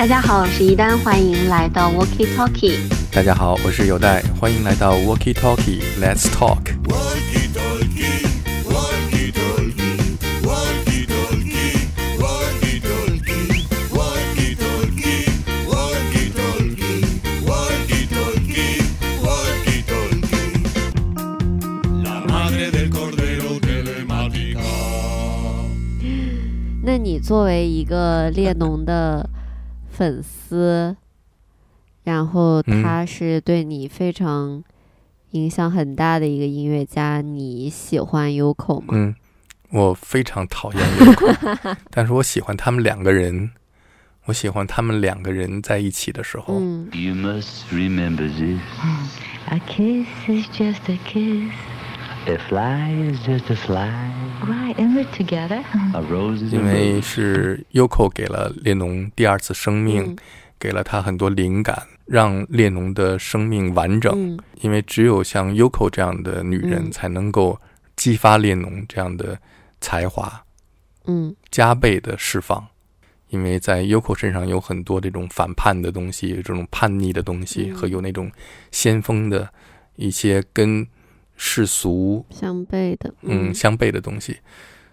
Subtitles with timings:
[0.00, 2.78] 大家好，我是一丹，欢迎来到 Walkie Talkie。
[3.12, 6.56] 大家好，我是有代，欢迎来到 Walkie Talkie Let's Talk。
[26.82, 29.28] 那你作为一个列侬的
[30.00, 30.96] 粉丝
[32.04, 34.64] 然后他是对你非常
[35.32, 39.14] 影响很大的一个音乐家你喜欢优酷吗？
[39.70, 41.26] 我非常讨厌优酷
[41.92, 43.50] 但是我喜欢他们两个人
[44.24, 46.54] 我喜欢他们两个人在一起的时候
[46.92, 48.58] you must remember this.
[49.48, 51.52] A kiss is just a kiss.
[52.26, 53.90] A fly is just a fly.
[54.42, 55.62] Right, and we're together.
[56.50, 60.16] 因为是 Yoko 给了列侬第二次生命，嗯
[60.58, 64.12] 给了他很多灵感，让列侬的生命完整。
[64.14, 67.58] 嗯因为只有像 Yoko 这样的女人，嗯才能够
[67.96, 69.38] 激发列侬这样的
[69.80, 70.44] 才华，
[71.06, 72.66] 嗯加倍的释放。
[73.28, 78.30] 因为在 Yoko 身上有很多这种反叛的东西，有这种叛逆的东西，嗯和有那种
[78.72, 79.48] 先锋的
[79.96, 80.86] 一些跟
[81.42, 84.36] 世俗相悖的，嗯相悖的东西，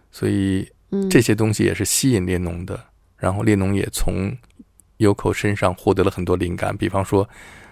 [0.10, 1.10] 所以嗯。
[1.10, 2.80] 这些东西也是吸引列侬的。
[3.18, 4.32] 然后列侬也从
[4.98, 7.28] Yoko 身上获得了很多灵感，比方说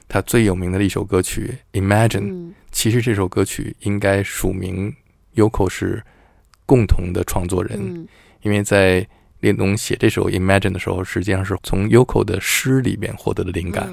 [0.10, 2.54] 他最有名的一首歌曲《Imagine》，嗯。
[2.74, 4.94] 其实这首歌曲应该署名
[5.36, 6.04] Yoko 是
[6.66, 8.06] 共同的创作人，嗯。
[8.42, 9.08] 因为在
[9.40, 13.90] 列侬写这首《Imagine》的时候，实际上是从 Yoko 的诗里边获得的灵感。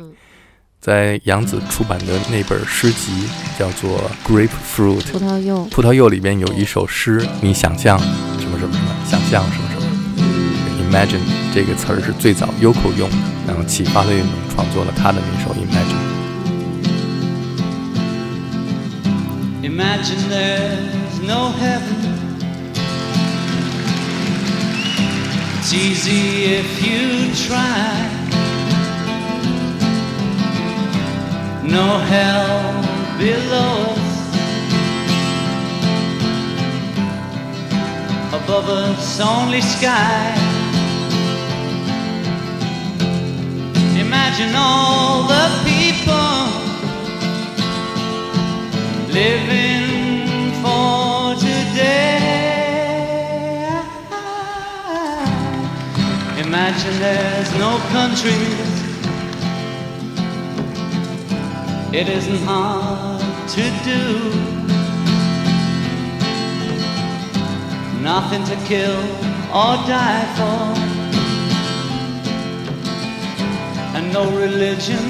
[0.83, 3.13] 嗯在杨子出版的那本诗集
[3.57, 7.97] 叫做《Grapefruit》，葡萄柚，葡萄柚里边有一首诗，你想象
[8.41, 9.87] 什么什么什么，想象什么什么。
[10.17, 11.21] 嗯 Imagine
[11.55, 13.17] 这个词儿是最早 Yoko 用的，
[13.47, 16.03] 然后启发了列侬创作了他的那首 Imagine。
[19.63, 22.11] Imagine there's no heaven.
[25.61, 28.21] It's easy if you try.
[31.65, 32.83] No hell
[33.19, 34.13] below us.
[38.35, 40.35] Above us, only sky.
[43.97, 46.49] Imagine all the people
[49.13, 52.19] living for today.
[56.45, 58.72] Imagine there's no countries.
[61.95, 63.21] It isn't hard
[63.51, 64.03] to do.
[68.01, 68.99] Nothing to kill
[69.53, 70.73] or die for.
[73.95, 75.05] And no religion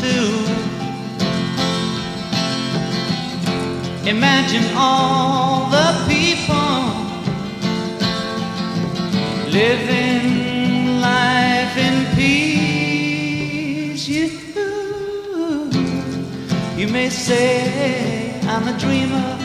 [0.00, 0.30] too.
[4.06, 6.80] Imagine all the people
[9.50, 10.37] living
[16.78, 19.36] you may say I'm a dreamer,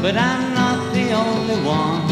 [0.00, 2.08] but I'm not the only one.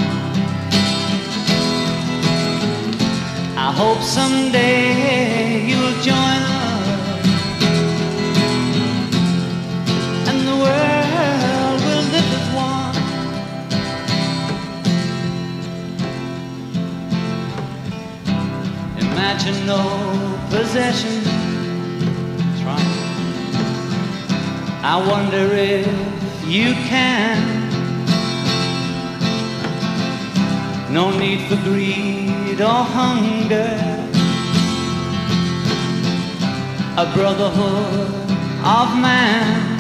[3.57, 6.87] I hope someday you'll join us
[10.29, 12.97] and the world will live as one.
[19.01, 19.83] Imagine no
[20.51, 21.38] possessions.
[24.91, 25.87] I wonder if
[26.47, 27.37] you can.
[30.91, 33.71] No need for greed or hunger.
[36.97, 38.09] A brotherhood
[38.65, 39.77] of man.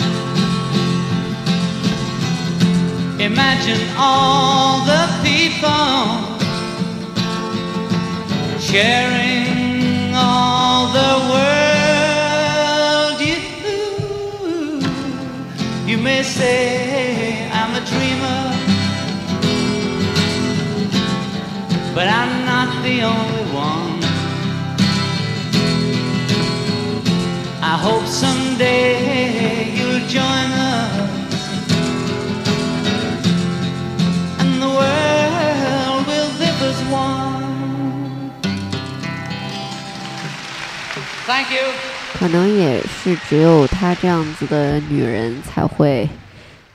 [3.18, 6.04] Imagine all the people
[8.60, 11.67] sharing all the world.
[15.98, 18.40] You may say I'm a dreamer,
[21.92, 23.98] but I'm not the only one.
[27.72, 30.92] I hope someday you'll join us
[34.40, 38.30] and the world will live as one.
[41.26, 41.87] Thank you.
[42.18, 46.08] 可能也是只有她这样子的女人才会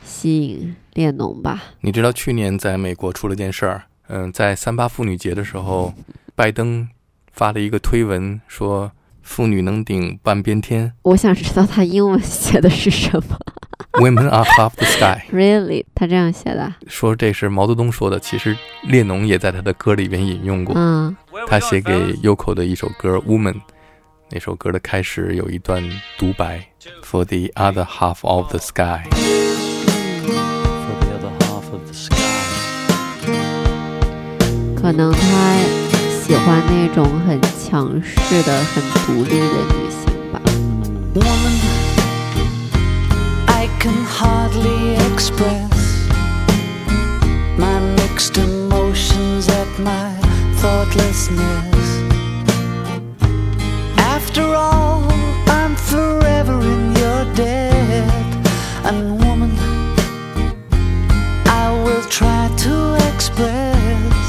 [0.01, 1.61] 吸引列侬吧。
[1.81, 5.93] 你知道去年在美国出了件事儿，嗯，在三八妇女节的时候，
[6.33, 6.87] 拜登
[7.33, 8.91] 发了一个推文说
[9.21, 13.37] 妇女能顶半边天我想知道他英文写的是什么。
[13.99, 15.25] ，Women are half the sky。
[15.33, 16.73] Really，他这样写的？
[16.87, 20.73] 说这是毛泽东说的，其实列侬也在他的歌里边引用过。
[20.77, 21.13] 嗯
[21.47, 21.91] 他写给
[22.21, 23.53] Yoko 的一首歌《Woman》，
[24.35, 25.83] 那首歌的开始有一段
[26.17, 26.67] 独白
[27.03, 29.03] ：For the other half of the sky。
[29.11, 32.15] For the other half of the sky.
[34.75, 35.55] 可能他
[36.25, 40.41] 喜欢那种很强势的、很独立的女性吧。
[41.13, 41.59] Woman,
[43.45, 45.69] I can hardly express
[47.59, 50.11] my mixed emotions at my
[50.59, 52.12] thoughtlessness.
[54.35, 55.03] After all,
[55.45, 58.47] I'm forever in your debt.
[58.83, 59.51] And woman,
[61.45, 64.25] I will try to express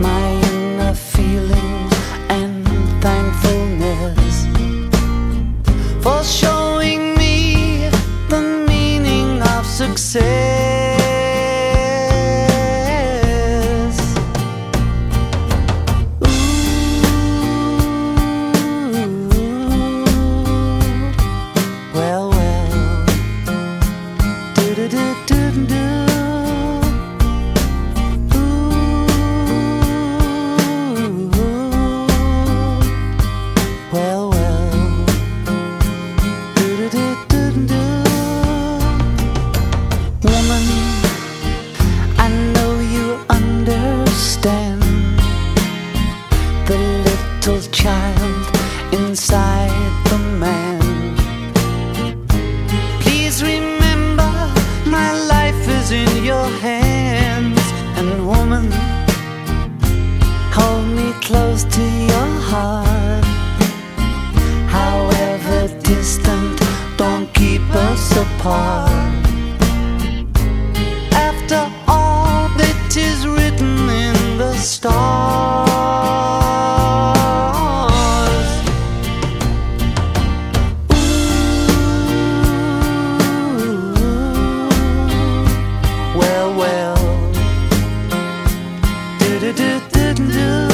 [0.00, 1.94] my inner feelings
[2.28, 2.66] and
[3.00, 4.46] thankfulness
[6.02, 7.88] for showing me
[8.28, 10.73] the meaning of success.
[89.44, 90.73] Do do do do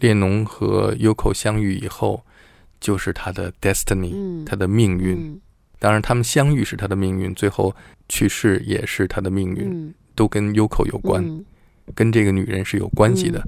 [0.00, 2.24] 列侬和 Yoko 相遇以后，
[2.80, 5.16] 就是他的 destiny，、嗯他的命运。
[5.16, 5.40] 嗯
[5.78, 7.74] 当然，他们相遇是他的命运，最后
[8.06, 11.42] 去世也是他的命运，嗯都跟 Yoko 有关，嗯
[11.94, 13.42] 跟这个女人是有关系的。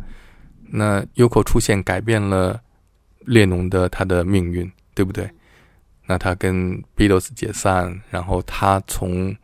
[0.71, 2.59] 那 Yoko 出现改变了
[3.26, 5.28] 列侬的他的命运，对不对？
[6.06, 9.37] 那他跟 Beatles 解散，然后他从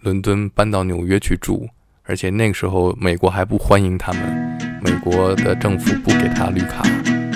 [0.00, 1.68] 伦敦搬到纽约去住，
[2.04, 6.82] 而且那个时候美国还不欢迎他们，美国的政府不给他绿卡，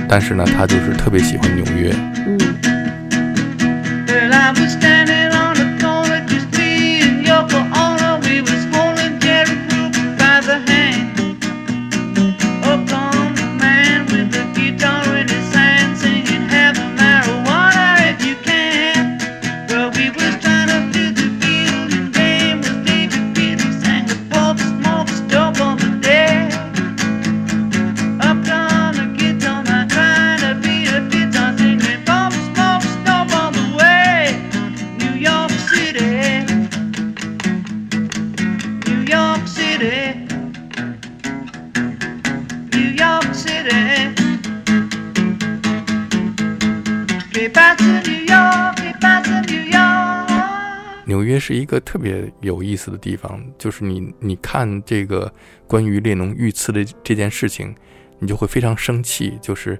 [0.09, 1.95] 但是呢，他就是特别喜欢纽约。
[51.45, 55.31] 是一个特别有意思的地方，就是你你看这个
[55.67, 57.75] 关于列侬遇刺的这件事情，
[58.19, 59.39] 你就会非常生气。
[59.43, 59.79] 就是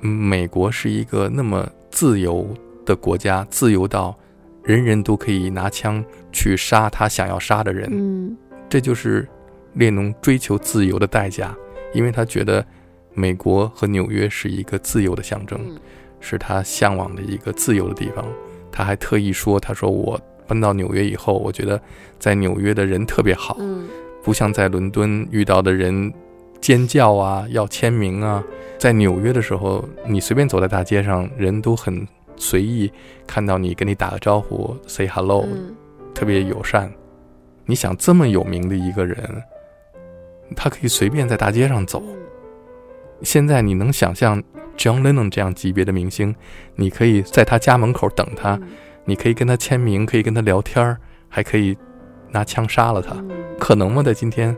[0.00, 2.52] 嗯美国是一个那么自由
[2.84, 4.18] 的国家，自由到
[4.64, 8.36] 人人都可以拿枪去杀他想要杀的人，嗯
[8.68, 9.28] 这就是
[9.74, 11.56] 列侬追求自由的代价，
[11.94, 12.66] 因为他觉得
[13.12, 15.60] 美国和纽约是一个自由的象征。
[15.68, 15.78] 嗯
[16.26, 18.24] 是他向往的一个自由的地方。
[18.72, 21.80] 他还特意说：“他说我搬到纽约以后，我觉得
[22.18, 23.86] 在纽约的人特别好，嗯
[24.22, 26.12] 不像在伦敦遇到的人
[26.60, 28.42] 尖叫啊、要签名啊。
[28.78, 32.90] 在纽约的时候，你随便走在大街上，人都很随意，
[33.26, 35.74] 看到你跟你打个招呼，say hello，、嗯
[36.14, 36.92] 特别友善。
[37.66, 39.16] 你想这么有名的一个人，
[40.54, 42.02] 他可以随便在大街上走。
[42.06, 42.18] 嗯
[43.22, 44.42] 现在你能想象
[44.76, 46.34] John Lennon 这样级别的明星，
[46.74, 48.68] 你可以在他家门口等他，嗯
[49.04, 51.76] 你可以跟他签名，可以跟他聊天儿，还可以
[52.30, 54.02] 拿枪杀了他，嗯可能吗？
[54.02, 54.56] 在今天，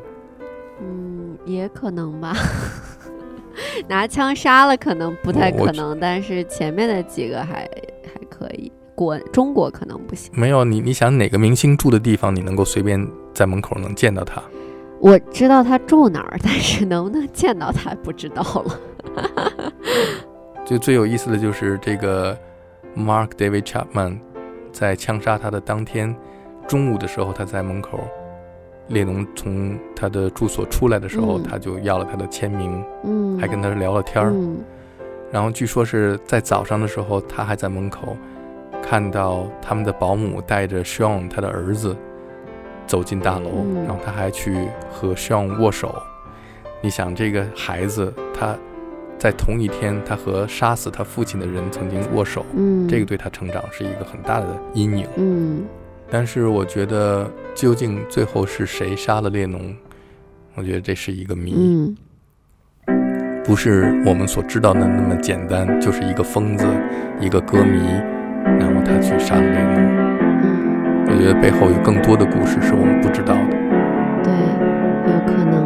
[0.80, 2.34] 嗯，也可能吧。
[3.88, 7.68] 拿枪杀了可能不太可能，但是前面的几个还
[8.04, 8.70] 还可以。
[8.94, 10.32] 国中国可能不行。
[10.34, 14.42] 没有你，你想哪个明星住的地方，你能够随便在门口能见到他？
[15.00, 18.80] 我知道他住哪儿， 但是能不能见到他不知道了。
[20.64, 22.34] 就最有意思的就是这个
[22.96, 24.18] Mark David Chapman
[24.78, 26.14] 在枪杀他的当天
[26.68, 27.98] 中午的时候，他在门口，
[28.88, 34.30] 列侬从他的住所出来的时候，嗯他就要了他的签名，嗯，还跟他聊了天儿。
[34.32, 34.58] 嗯
[35.32, 38.14] 然后据说是在早上的时候，他还在门口
[38.82, 41.96] 看到他们的保姆带着 Sean 他的儿子
[42.86, 45.94] 走进大楼，嗯然后他还去和 Sean 握手。
[46.82, 48.54] 你想，这个孩子他
[49.18, 55.06] 在同一天，他和杀死他父亲的人曾经握手，嗯，这个对他成长是一个很大的阴影。
[55.16, 55.64] 嗯
[56.08, 59.74] 但是我觉得，究竟最后是谁杀了列侬？
[60.54, 61.54] 我觉得这是一个谜。
[61.56, 61.96] 嗯
[63.44, 66.66] 不是我们所知道的那么简单，就是一个疯子，
[67.20, 67.78] 一个歌迷，
[68.58, 69.74] 然后他去杀了列侬。
[70.42, 73.50] 嗯，我觉得背后有更多的故事是我们不知道的。
[74.24, 74.32] 对，
[75.12, 75.65] 有可能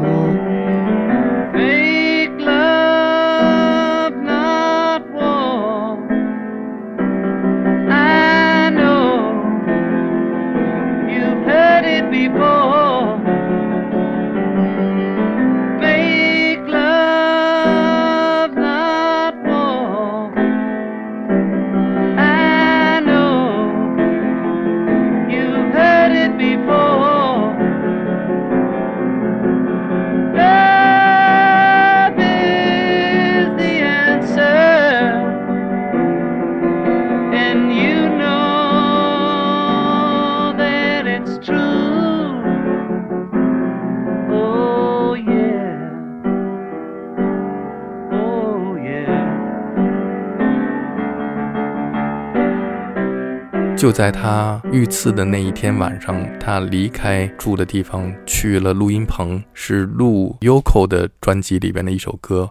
[54.01, 62.49] 在他遇刺的那一天晚上，他离开住的地方，去了录音棚，是录 Yoko 的专辑里边的一首歌，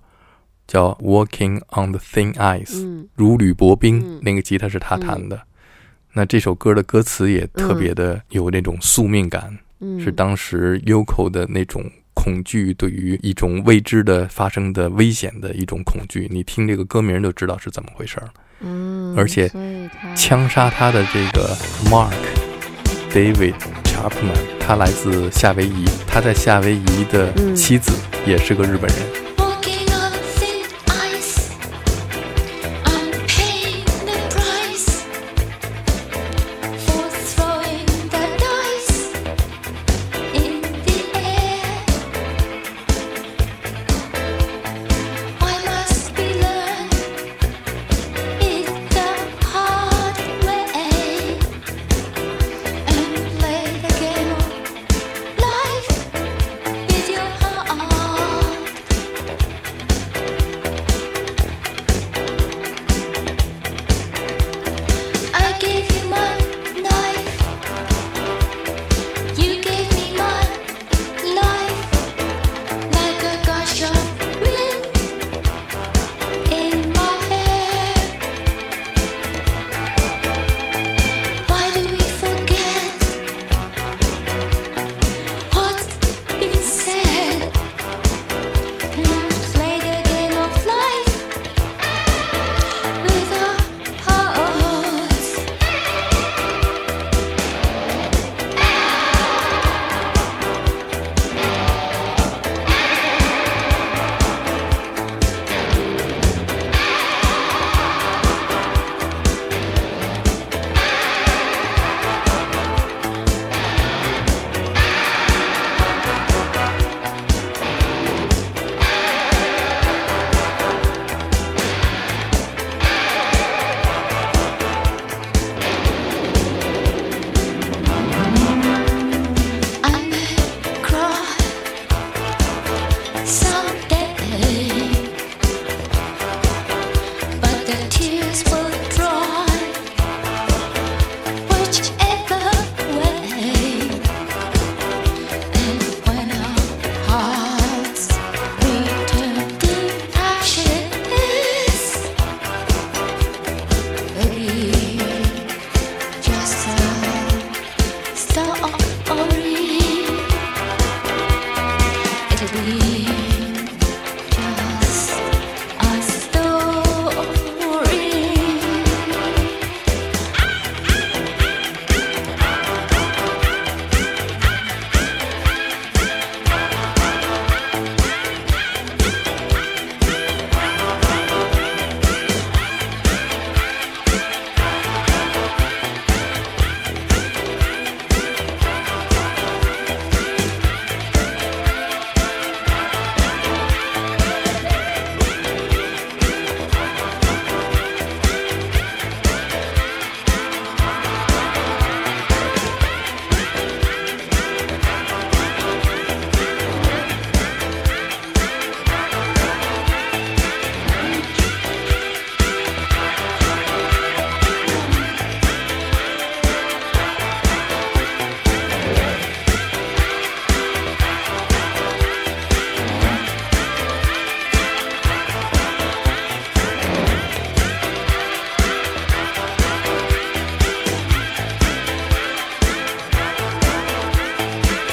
[0.68, 4.00] 叫《Walking on the Thin Ice》，嗯如履薄冰。
[4.00, 5.42] 嗯那个吉他是他弹的。
[6.14, 16.28] 那这首歌的歌词也特别的有那种宿命感，嗯，是当时 Yoko 的那种恐惧，对于一种未知的发生的危险的一种恐惧。
[16.30, 18.32] 你听这个歌名就知道是怎么回事了。
[18.62, 19.50] 嗯，而且
[20.16, 22.12] 枪杀他的这个 Mark
[23.12, 27.92] David Chapman，他来自夏威夷，他在夏威夷的嗯妻子
[28.26, 29.29] 也是个日本人。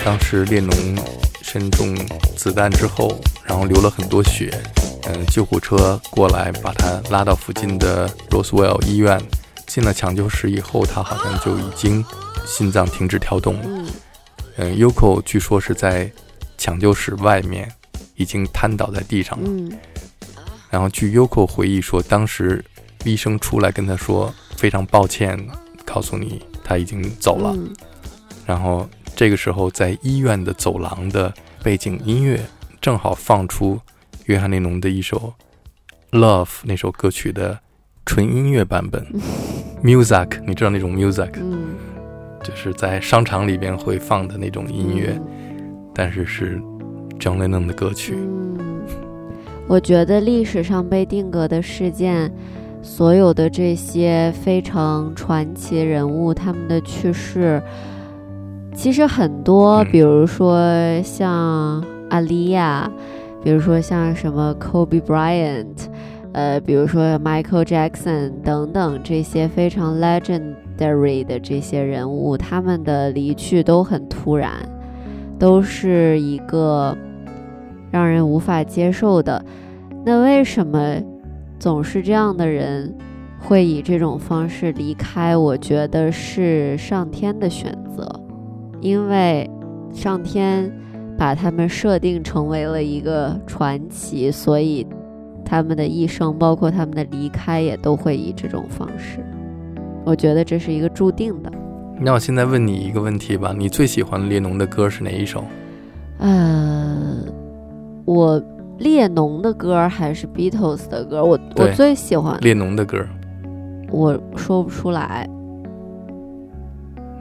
[0.07, 0.73] 当时列侬
[1.43, 1.93] 身中
[2.37, 4.57] 子弹之后，然后流了很多血，
[5.09, 9.21] 嗯，救护车过来把他拉到附近的 Roswell 医院，
[9.67, 12.05] 进了抢救室以后，他好像就已经
[12.47, 13.63] 心脏停止跳动了。
[13.65, 13.87] 嗯
[14.59, 16.09] 嗯，Yoko 据说是在
[16.57, 17.69] 抢救室外面
[18.15, 19.45] 已经瘫倒在地上了。
[19.49, 19.77] 嗯
[20.71, 22.65] 然后据 Yoko 回忆说，当时
[23.03, 25.37] 医生出来跟他说非常抱歉，
[25.85, 27.53] 告诉你他已经走了。
[27.57, 27.75] 嗯
[28.47, 32.39] 然后这个时候在医院的走廊的背景音乐
[32.83, 33.81] 正好放出
[34.27, 35.33] 约翰内侬的一首
[36.19, 37.59] 《Love》那首歌曲的
[38.05, 39.05] 纯音乐版本，
[39.83, 41.75] Music，你知道那种 Music，嗯，
[42.45, 45.19] 就是在商场里边会放的那种音乐，
[45.95, 46.61] 但是是
[47.19, 48.15] John Lennon 的歌曲。
[48.19, 48.85] 嗯，
[49.67, 52.31] 我觉得历史上被定格的事件，
[52.83, 57.63] 所有的这些非常传奇人物，他们的去世，
[58.77, 60.61] 其实很多，嗯比如说
[61.03, 62.89] 像阿丽亚，
[63.43, 65.87] 比如说像什么 Kobe Bryant，
[66.33, 74.53] 呃，比如说 Michael Jackson 等等这些非常 legendary 的这些人物，他们的离去都很突然，
[75.39, 76.95] 都是一个
[77.91, 79.43] 让人无法接受的。
[80.05, 81.01] 那为什么
[81.59, 82.95] 总是这样的人
[83.41, 85.35] 会以这种方式离开？
[85.35, 88.16] 我觉得是上天的选择，
[88.87, 89.51] 因为
[89.93, 90.73] 上天
[91.19, 94.87] 把他们设定成为了一个传奇，所以
[95.45, 99.19] 他们的一生，包括他们的离开，也都会以这种方式。
[100.05, 101.51] 我觉得这是一个注定的。
[101.99, 105.43] 那我现在问你一个问题吧，你最喜欢列侬的歌是哪一首？
[106.19, 107.25] 呃，
[108.05, 108.41] 我
[108.79, 113.05] 列侬的歌还是 Beatles 的歌，我我最喜欢，列侬的歌。
[113.91, 115.29] 我说不出来。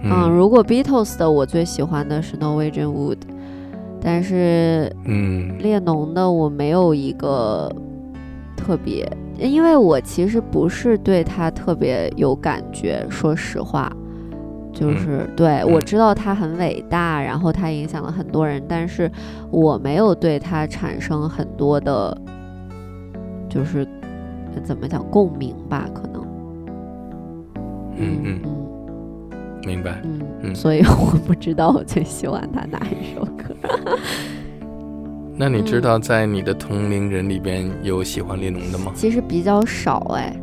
[0.05, 0.29] 嗯，嗯。
[0.31, 3.17] 如果 Beatles 的，我最喜欢的是 Norwegian Wood，
[4.01, 5.57] 但是嗯。
[5.59, 7.71] 列侬的我没有一个
[8.55, 9.05] 特别，
[9.37, 13.91] 因为我其实不是对他特别有感觉，说实话。
[14.73, 19.09] 就是、对我知道他很伟大，然后他影响了很多人，但是
[19.49, 22.17] 我没有对他产生很多的，
[23.47, 23.87] 就是
[24.53, 26.21] 呃怎么讲共鸣吧，可能。
[27.95, 28.19] 嗯。
[28.21, 28.64] 嗯，嗯
[29.65, 29.99] 明白。
[30.03, 33.55] 嗯嗯所以我不知道我最喜欢他哪一首歌。
[35.37, 38.91] 那你知嗯道在你的同龄人里边有喜欢列侬的吗？
[38.95, 40.33] 其实比较少哎，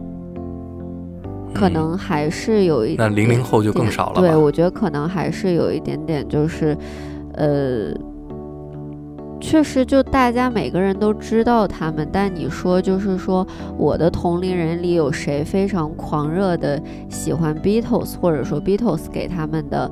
[1.54, 6.76] 可嗯能还是有一那零零后就更少了对，我觉得可能还是有一点点，就是，
[7.34, 7.94] 呃，
[9.42, 19.90] 确实就大家每个人都知道他们，但你说就是说我的同龄人里有谁非常狂热的喜欢 Beatles，或者说 Beatles 给他们的。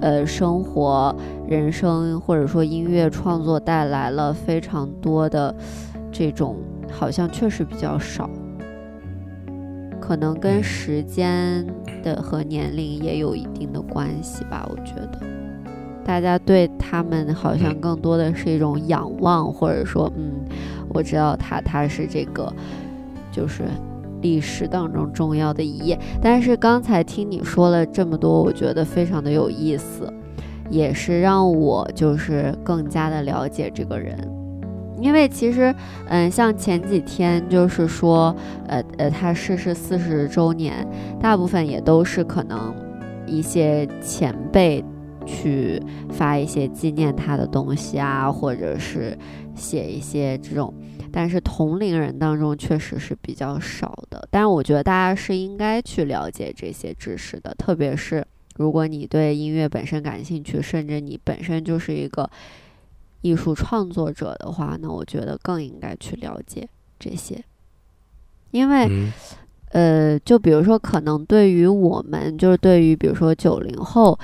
[0.00, 1.12] 呃，生活、
[1.48, 5.52] 人生或者说音乐创作带来了非常多的
[6.12, 6.56] 这种，
[6.88, 8.30] 好像确实比较少。
[10.00, 11.66] 可能跟嗯时间
[12.04, 15.37] 的和年龄也有一定的关系吧，我觉得。
[16.08, 20.32] 大家对他们好像嗯更多的是一种仰望，或者说，嗯，
[20.88, 22.50] 我知道他他是这个，
[23.30, 23.64] 就是
[24.22, 25.98] 历史当中重要的一页。
[26.22, 30.10] 但是刚才听你说了这么多，我觉得非常的有意思，
[30.70, 34.16] 也是让我就是更加的了解这个人。
[34.98, 35.74] 因为其实，
[36.08, 38.34] 嗯，像前几天就是说，
[38.66, 40.88] 呃呃，他逝世四十周年，
[41.20, 42.74] 大部分也都是可能
[43.26, 44.82] 一些前辈
[45.26, 49.16] 去发一些纪念他的东西啊，或者是
[49.54, 50.72] 写一些这种，
[51.12, 54.26] 但是同龄人当中确实是比较少的。
[54.30, 58.26] 但是我觉得大家是应该去了解这些知识的，特别是
[58.56, 62.28] 如果你对音乐本身感兴趣，甚至你本身就是一个
[63.20, 67.44] 艺术创作者的话，那我觉得更应该去了解这些，
[68.50, 69.10] 因为。
[69.72, 74.18] 呃，就比如说，可能对于我们，就是对于比如说九零后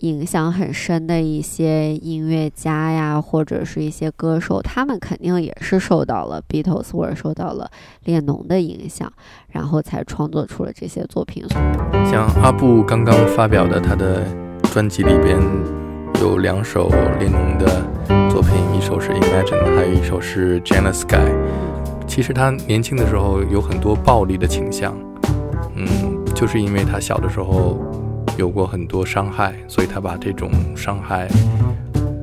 [0.00, 7.70] 影响很深的一些音乐家呀，或者是一些歌手，他们肯定也是受到了 Beatles 或者受到了
[8.04, 9.10] 列侬的影响，
[9.48, 11.44] 然后才创作出了这些作品。
[12.10, 14.22] 像阿布刚刚发表的他的
[14.72, 15.38] 专辑里边
[16.20, 17.66] 有两首列侬的
[18.28, 21.32] 作品，一首是 Imagine，还有一首是 Jealous Sky。
[22.06, 24.94] 其实他年轻的时候有很多暴力的倾向，
[25.74, 25.86] 嗯，
[26.34, 27.78] 就是因为他小的时候
[28.36, 31.28] 有过很多伤害，所以他把这种伤害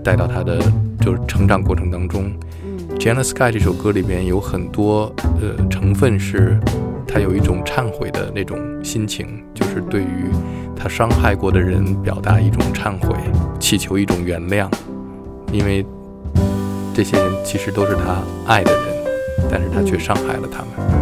[0.04, 0.60] 带到他的
[1.00, 2.32] 就是成长过程当中。
[2.64, 6.60] 嗯《Jealous Sky》这首歌里边有很多呃成分是
[7.08, 10.30] 他有一种忏悔的那种心情，就是对于
[10.76, 13.16] 他伤害过的人表达一种忏悔，
[13.60, 14.70] 祈求一种原谅，
[15.52, 15.86] 因为
[16.94, 18.82] 这些人其实都是他爱的人，
[19.50, 21.01] 但是他却伤害了他们。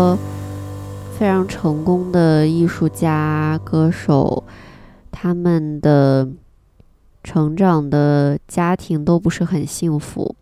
[0.00, 0.18] 多
[1.18, 4.42] 非常成功的艺术家、歌手，
[5.10, 6.26] 他们的
[7.22, 10.34] 成长的家庭都不是很幸福，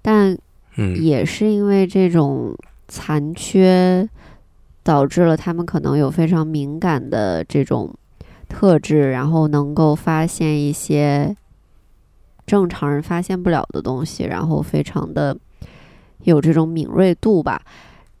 [0.00, 0.34] 但
[0.76, 2.56] 嗯，也是因为这种
[2.88, 4.08] 残缺，
[4.82, 7.94] 导致了他们可能有非常敏感的这种
[8.48, 11.36] 特质，然后能够发现一些
[12.46, 15.36] 正常人发现不了的东西，然后非常的
[16.22, 17.60] 有这种敏锐度吧，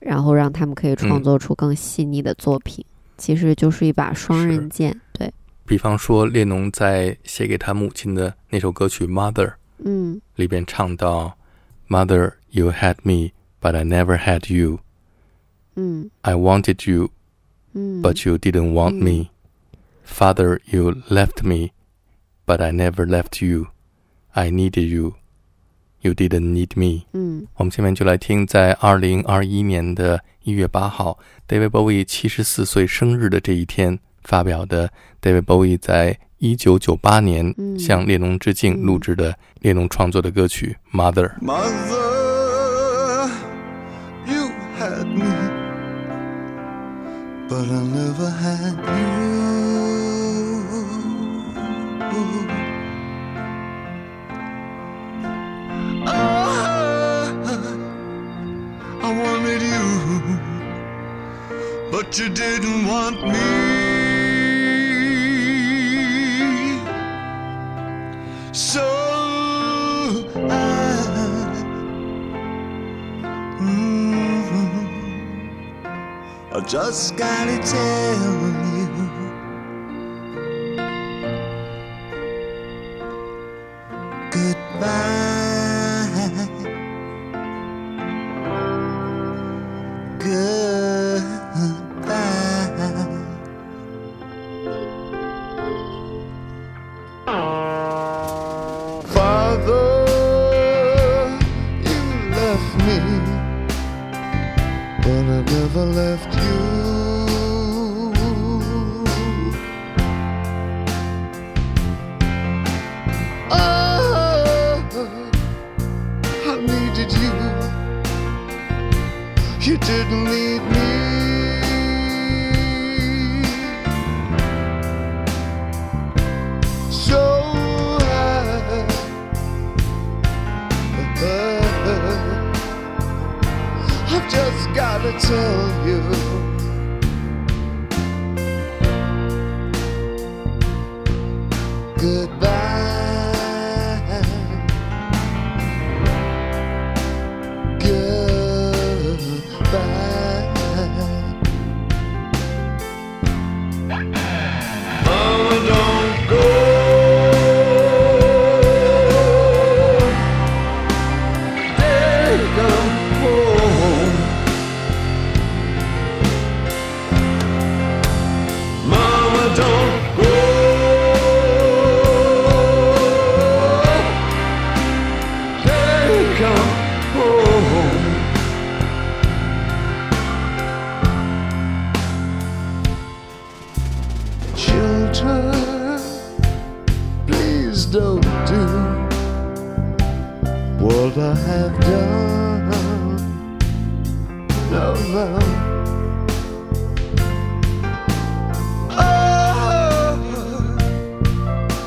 [0.04, 2.84] 然后让他们可以创嗯作出更细腻的作品。
[3.16, 5.32] 其实就是一把双刃剑，对，
[5.64, 9.46] 比方说列侬在写给他母亲的那首歌曲《Mother》
[9.78, 11.36] 嗯里边唱到
[11.88, 14.80] ：“Mother, you had me, but I never had you.
[15.76, 17.10] 嗯 I wanted you,
[17.72, 19.30] 嗯 but you didn't want 嗯 me.
[20.04, 21.70] Father, you left me,
[22.44, 23.68] but I never left you.
[24.32, 25.14] I needed you.
[26.04, 34.90] You didn't need me.” 嗯我们下面就来听，在二零二一年的一月八号，David Bowie 七十四岁生日的这一天发表的
[35.22, 41.30] David Bowie 在一九九八年嗯向列侬致敬嗯录制的列侬创作的歌曲《Mother》。
[41.40, 43.30] Mother,
[44.26, 45.24] you had me,
[47.48, 49.93] but I never had you.
[62.18, 63.40] You didn't want me.
[68.52, 68.86] So
[70.48, 70.52] I
[73.60, 74.98] Mhm.
[76.52, 78.53] I just gotta tell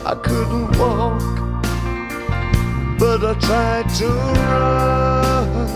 [0.10, 1.20] I couldn't walk,
[2.98, 5.68] but I tried to run.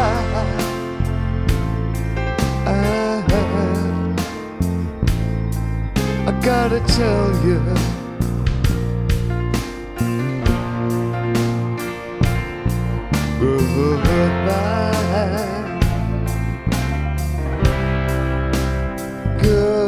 [2.66, 2.70] I,
[6.26, 7.60] I gotta tell you.
[13.40, 14.85] Goodbye.
[19.56, 19.85] good.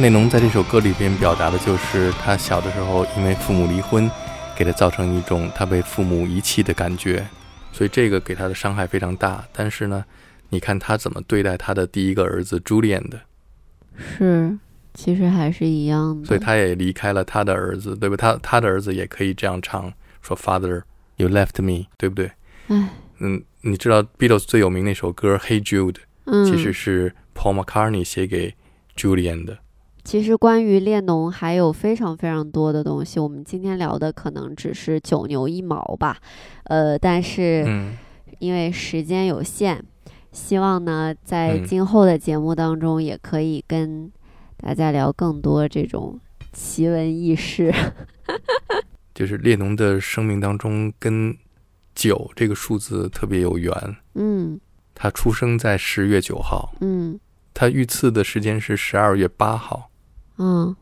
[0.00, 4.10] 约翰列侬在这首歌里边表达的就是他小的时候因为父母离婚，
[4.56, 7.22] 给他造成一种他被父母遗弃的感觉，
[7.70, 9.44] 所以这个给他的伤害非常大。
[9.52, 10.02] 但是呢，
[10.48, 13.20] 你看他怎么对待他的第一个儿子朱丽安的，
[13.98, 14.56] 是，
[14.94, 16.26] 其实还是一样的。
[16.26, 18.16] 所以他也离开了他的儿子，对吧？
[18.16, 20.80] 他他的儿子也可以这样唱，说 “Father,
[21.16, 22.30] you left me”，对不对？
[22.68, 25.92] 唉，嗯，你知道 Beatles 最有名那首歌《Hey Jude》，
[26.24, 28.54] 嗯，其实是 Paul McCartney 写给
[28.96, 29.58] Julian 的。
[30.10, 36.16] 其实关于列侬还有非常非常多的东西，我们今天聊的可能只是九牛一毛吧，
[36.64, 37.96] 呃，但是嗯，
[38.40, 39.80] 因为时间有限，
[40.32, 44.10] 希望呢在嗯今后的节目当中也可以跟
[44.56, 46.18] 大家聊更多这种
[46.52, 47.72] 奇闻异事。
[49.14, 51.32] 就是列侬的生命当中跟
[51.94, 53.72] 九这个数字特别有缘。
[54.16, 54.58] 嗯
[54.92, 57.16] 他出生在十月九号，嗯
[57.54, 59.89] 他遇刺的时间是十二月八号，
[60.42, 60.74] 嗯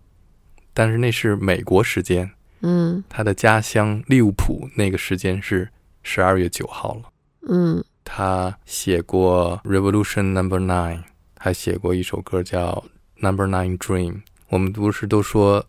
[0.72, 2.30] 但是那是美国时间，
[2.61, 5.68] 嗯他的家乡利物浦那个时间是
[6.04, 7.02] 十二月九号了。
[7.48, 10.98] 嗯他写过《Revolution Number Nine》，
[11.36, 12.84] 还写过一首歌叫
[13.26, 14.12] 《Number Nine Dream》。
[14.48, 15.66] 我们不是都说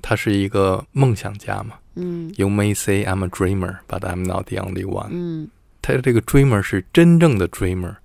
[0.00, 5.08] 他是一个梦想家吗嗯？You may say I'm a dreamer, but I'm not the only one。
[5.10, 5.50] 嗯
[5.82, 7.96] 他的这个 dreamer 是真正的 dreamer。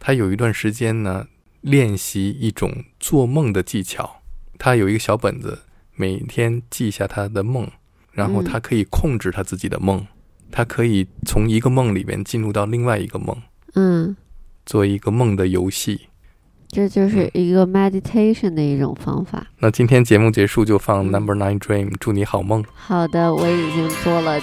[0.00, 1.26] 他有一段时间呢，
[1.60, 4.17] 练习一种做梦的技巧。
[4.58, 5.60] 他有一个小本子，
[5.94, 7.68] 每天记下他的梦，
[8.12, 10.06] 然后嗯他可以控制他自己的梦，
[10.50, 13.36] 他可以从一个梦里面进入到另外一个梦，
[13.74, 14.16] 嗯，
[14.66, 16.08] 做一个梦的游戏。
[16.70, 19.46] 这就是嗯一个 meditation 的一种方法。
[19.58, 22.62] 那今天节目结束就放嗯 Number Nine Dream，祝你好梦。
[22.74, 24.38] 好的，我已经做了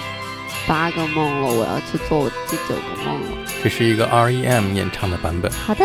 [0.66, 3.28] 八个梦了，我要去做我第九个梦了。
[3.62, 4.74] 这是一个 R.E.M.
[4.74, 5.50] 演唱的版本。
[5.52, 5.84] 好的，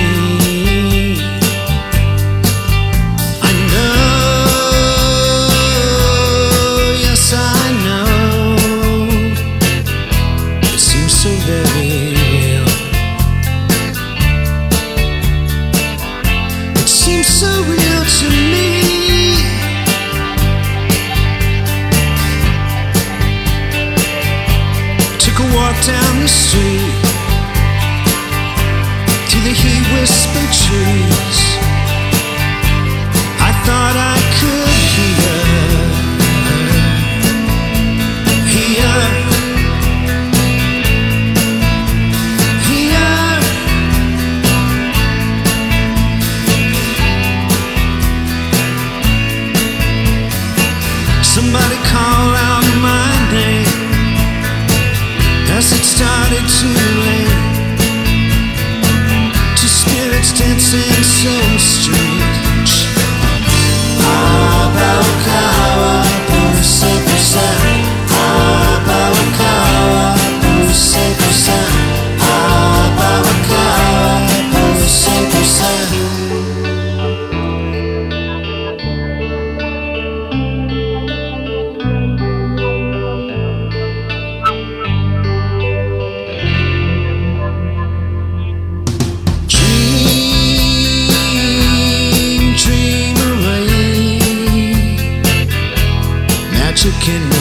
[96.83, 97.40] Mexican